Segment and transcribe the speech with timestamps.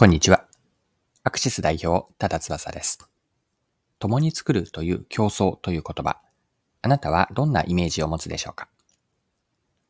[0.00, 0.46] こんにちは。
[1.24, 3.06] アクシス代表、多田翼です。
[3.98, 6.22] 共に作るという競争という言葉。
[6.80, 8.70] あなたはどんなイメージを持つでしょうか？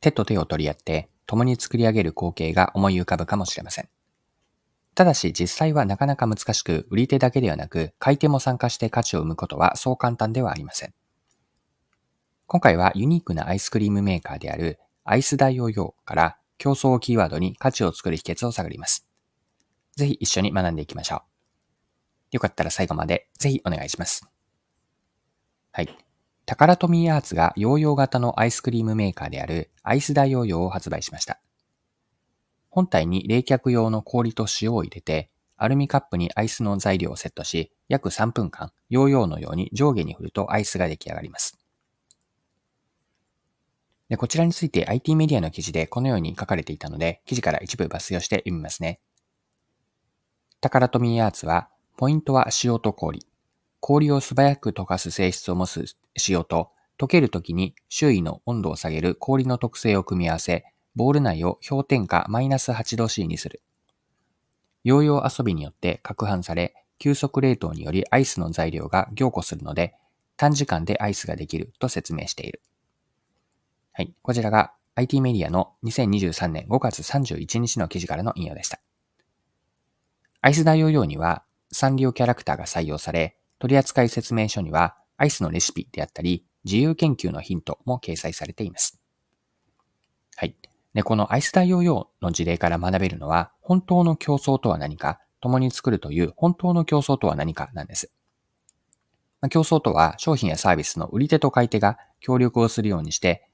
[0.00, 3.88] 手と手を取り合って共に作り上げる光景が思い浮かぶかもしれません。
[4.96, 10.94] ただし実際はなかなか難しく、売り手だけではなく、買い手も参加して価値を生むことはそう簡単ではありません。
[12.48, 19.06] 今回はユニークなアイスクリームメーカーであるアイスダイオーヨーから競争をキーワードに価値を作る秘訣を探ります。
[19.96, 21.20] ぜひ一緒に学んでいきましょう。
[22.32, 24.26] よかったら最後までぜひお願いします。
[25.72, 25.96] はい。
[26.44, 31.40] タカラトミーアーツがヨーヨー型のアイスクリームメーカーであるアイスダイヨーヨーを発売しました。
[32.68, 41.58] 本体に冷却用の氷と塩を入れて、アルミカップにアイスの材料をセットし、約3分間、ヨーヨーのように上下に振るとアイスが出来上がります。
[44.08, 49.00] でこちらについて IT メディアの記事でこのように書かれていたので、記事から一部抜粋をして読みますね。
[50.62, 53.26] タカラトミーアーツは、ポイントは塩と氷。
[53.80, 55.96] 氷を素早く溶かす性質を持つ
[56.28, 63.60] 塩と、溶けるときに周囲の温度を下げる氷の特性を組み合わせ、ボール内を氷点下マイナス8度 C にする。
[64.84, 69.96] ヨーヨー遊びによって攪拌され、急速冷凍によりアイスの材料が凝固するので、
[70.36, 72.62] 短時間でアイスができると説明している。
[73.94, 74.14] はい。
[74.22, 78.78] こちらが IT メディアの2023年5月31日の記事からの引用でした。
[80.42, 89.00] アイス大容量にはサンリオキャラクターが採用され、取扱説明書にはアイスのレシピであったり、自由研究のヒントも掲載されています。
[90.36, 90.56] はい。
[90.94, 98.12] で、このアイス大容量の事例から学べるのは、本当の競争とは何か、共に作るという本当の競争とは何かなんです。
[99.40, 103.48] まあ、競争とは商品やサービスの売り手と買い手が協力をするようにして、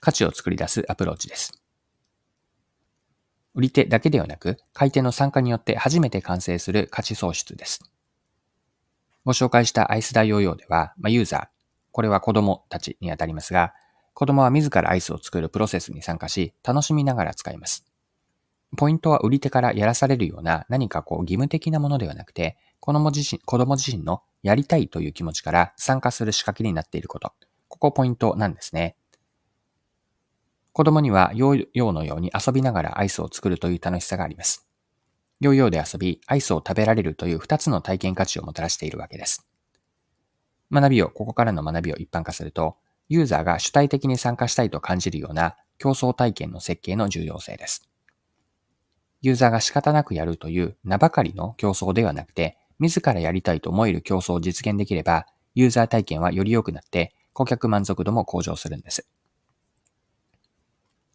[0.00, 1.63] 価値を作り出すアプローチです。
[3.54, 7.80] 売り手だけではなく、買い手の参加によって初めて完成する価値創出です。
[9.24, 11.46] ご紹介したアイス大容量では、まあ、ユーザー、
[11.92, 13.72] これは子供たちにあたりますが、
[14.12, 17.86] 子供は自らアイスを作るプロセスに参加し、楽しみながら使います。
[18.76, 27.32] ポイントは売り手からやらされるような何かこう義務的なものではなくて、子供自身、子供自身のやりたいという気持ちから参加する仕掛けになっていること。
[27.68, 28.96] ここポイントなんですね。
[30.74, 34.66] 子供にはヨーヨーのように遊びながらアイスを作るという楽しさがあります。
[35.38, 39.46] ヨーヨーで遊び、アイスを食べられるという二つの体験価値をもたらしているわけです。
[40.72, 42.76] 学びを、ここからの学びを一般化すると、
[43.08, 47.88] ユーザーが主体的に参加したいと感じるような競争体験の設計の重要性です。
[49.22, 59.06] ユーザーが仕方なくやるという名ばかりの競争ではなくて、自らやりたいと思える競争を実現できれば、ユーザー体験はより良くなって、顧客満足度も向上するんです。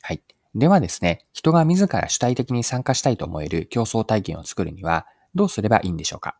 [0.09, 0.23] はい。
[0.55, 5.05] ではですね、人が自ら主体的に参加したいと思える競争体験を作るには
[5.35, 6.35] どうすればいいんでしょうか？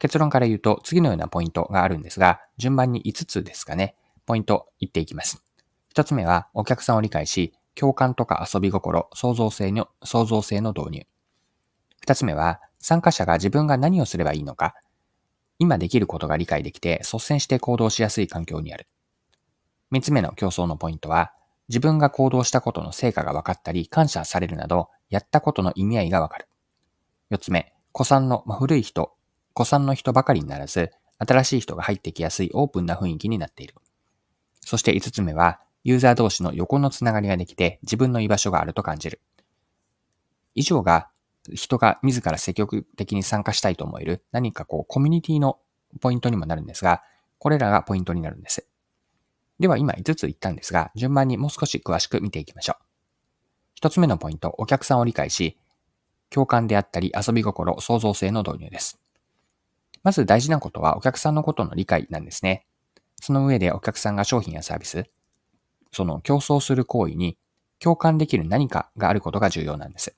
[0.00, 3.94] 結論から言うと次のようなポイントがあるんですが、順番に5つですかね、
[4.26, 5.44] ポイント言っていきます。
[5.94, 11.06] 1つ目はお客さんを理解し、共感とか遊び心、創造性の、創造性の導入。
[12.04, 14.74] 2つ目は参加者が自分が何をすればいいのか、
[15.60, 18.88] 今できることが理解できて率先して行動しやすい環境にある。
[19.92, 21.32] 3つ目の競争のポイントは、
[21.68, 26.48] 自分が行動したことの成果が分かったり、感謝されるなど、やったことの意味合いが分かる。
[27.30, 29.14] 四つ目、古参の、まあ、古い人、
[29.54, 33.74] 古参の人ばかりにならず、新しい人が入ってきやすいオープンな雰囲気になっている。
[34.60, 39.20] そして五つ目は、ユーザー同士の横のつながりができて自分の居場所があると感じる。
[40.54, 41.08] 以上が
[41.52, 45.58] 人が自ら積極的に参加したいと思える何かこうコミュニティの
[46.00, 47.02] ポイントにもなるんですが、
[47.38, 48.66] これらがポイントになるんです。
[49.64, 52.84] では今5つ言ったんですが、順番にもう少し詳しく見ていきましょう。
[53.74, 55.56] 一つ目のポイント、お客さんを理解し、
[56.28, 59.00] 共感であったり遊び心、創造性の導入です。
[60.02, 62.66] まず大事なことはお客さんのことの理解なんですね。
[63.22, 65.06] その上でお客さんが商品やサービス、
[65.92, 67.38] その競争する行為に
[67.78, 70.14] 共感できる何かがあることが重要なんです。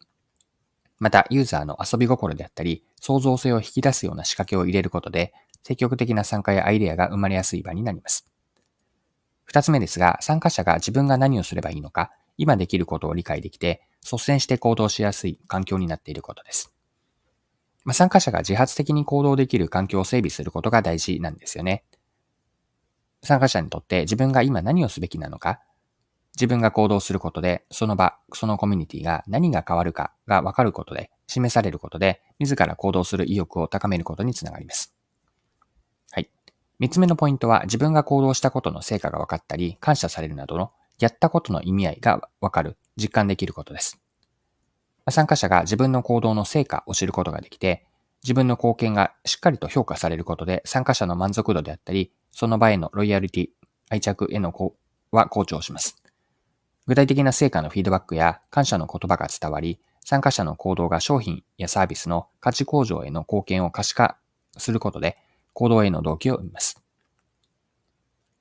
[0.98, 5.32] また、ユーザーの遊び心であったり、創造性を引き出すような仕掛けを入れることで、
[5.62, 8.26] 積極的な参加やアイデアが生まれやすい場になります。
[9.46, 16.74] 二つ目ですが、参加者が自分が何をすればいいのか、今できることを理解できて、率先して行動しやすい環境になっていることです。
[17.84, 21.84] まあ、参加者が自発的に行動できる環境を整備することが大事なんですよね。
[23.22, 25.60] 参加者にとって自分が今何をすべきなのか、
[26.34, 34.95] 自分が行動することで、その場、そのコミュニティが何が変わるかが分かることで、示されることで、自ら行動する意欲を高めることにつながります。
[36.78, 44.00] 三つ目のポイントは自分が行動したことの成果が分かったり、感謝されるなどのやったことの意味合いが分かる、実感できることです。
[45.08, 47.86] 参加者が自分の行動の成果を知ることができて、
[48.22, 53.48] 自分の貢献がしっかりと評価されることで参加者の満足度であったり、その場へのロイヤリティ、
[53.88, 54.52] 愛着への
[55.12, 56.02] は向上します。
[56.86, 64.18] 具体的な成果のフィードバックや感謝の言葉が伝わり、参加者の行動が商品やサービスの価値向上への貢献を可視化
[64.56, 65.18] することで、
[65.56, 66.82] 行動への動機を生みます。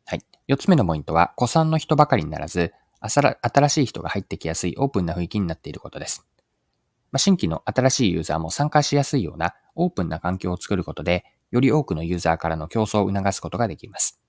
[0.06, 0.21] はい。
[0.47, 6.25] 四つ目のポイントは、古参の人ばかりにならず、新しい人が入ってきやすいオープンな雰囲気になっていることです。
[7.13, 14.19] まあ、新規の新しいユーザーも参加しやすいようなオープンな環境を作ることで、より多くのユーザーからの競争を促すことができます。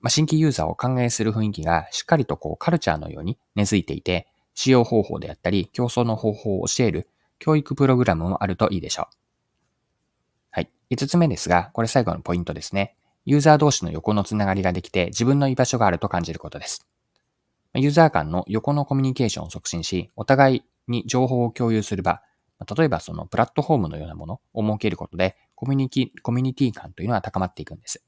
[0.00, 9.21] まあ、新規ユーザーを歓迎する雰囲気がしっかりとこうカルチャーのように根付いていて、使用方法であったり、競争の方法を教える教育プログラムもあるといいでしょう。
[10.92, 10.96] はい。
[10.96, 12.94] 五つ目ですが、これ最後のポイントですね。
[13.24, 16.86] ユーザー同士の横のつながりができて自分の居場所があると感じることです。
[17.74, 22.20] ユーザー間の横のコミュニケーションを促進し、お互いに情報を共有する場、
[22.76, 28.04] 例えばそのプラットフォームのようなものを設けることで、コミュニティ、コミュニティ感というのは高まっていくんです。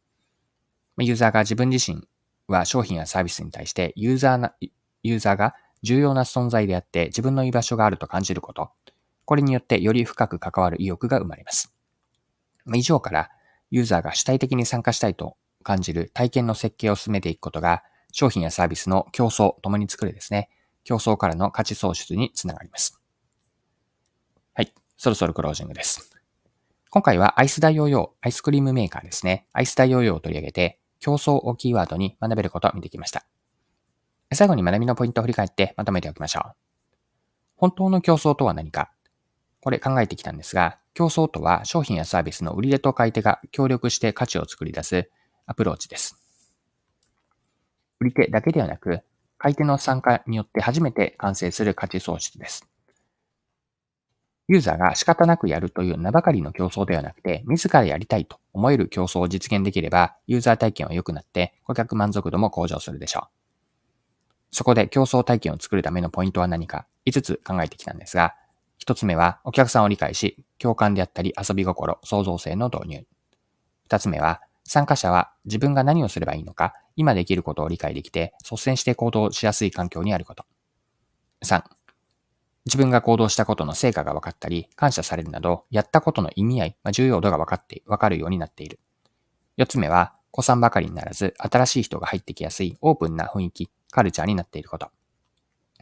[0.99, 2.07] ユーザーが自分自身
[2.49, 4.55] は商品やサービスに対してユーザーな、
[5.03, 8.71] ユーザーが重要な存在であって自分の居場所があると感じること。
[9.25, 11.74] これによってより深く関わる意欲が生まれます。
[12.73, 13.31] 以上から
[13.71, 17.83] ユーザーが主体的に参加したいと感じる体験の設計を進めていくことが
[18.13, 20.49] 商品やサービスの競争、共に作るですね。
[20.85, 23.01] 競争からの価値創出につながります。
[24.55, 24.73] はい。
[24.97, 26.11] そろそろクロージングです。
[26.91, 29.49] 今回はアイス大容量、アイスクリームメーカーですね。
[29.53, 33.27] アイス大容量を取り上げて、競争をキーワードに学べることを見てきました。
[34.33, 36.53] 最後に学びのポイントを振り返ってまとめておきましょう。
[37.57, 38.93] 本当の競争とは何か
[39.61, 45.11] これ考えてきたんですが、競争とは商品やサービスの売り手と買い手が協力して価値を作り出す
[45.45, 46.17] アプローチです。
[48.01, 49.01] 売り手だけではなく、
[49.37, 52.69] 買い手の参加によって初めて完成する価値創出です。
[54.47, 63.35] ユーザーが仕方なくやるという名ばかりの競争ではなくて、自らやりたいと思える競争を実現できれば、ユーザー体験は良くなって、顧客満足度も向上するでしょう。
[64.51, 68.35] そこで競争体験を作るためのポイントは何か、5つ考えてきたんですが、
[68.87, 73.07] 1つ目はお客さんを理解し、共感であったり遊び心、創造性の導入。
[73.89, 80.45] 2つ目は、参加者は自分が何をすればいいのか、今できることを理解できて、率先して行動しやすい環境にあること。
[81.45, 81.63] 3、
[82.67, 88.81] 自分が行動したことの成果が分かったり、感謝されるなど、やったことの意味合い、まあ、重要度が分かって、分かるようになっている。
[89.57, 94.91] 四つ目は、子さんばかりにならず、新しい人が入ってきやすいオープンな雰囲気、カルチャーになっていること。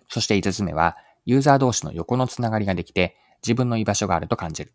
[0.09, 4.73] そして五つ目は、ユーザー同士の横のつながりができて、自分の居場所があると感じる。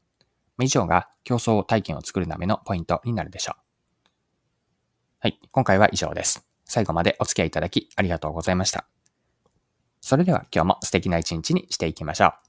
[0.59, 3.61] 以上が競争体験を作るためのポイントになるでしょう。
[5.19, 6.47] はい、今回は以上です。
[6.65, 8.87] 最後までお付き合いいただきありがとうございました。
[10.01, 12.46] それでは今日も素敵な一日にしていきましょう。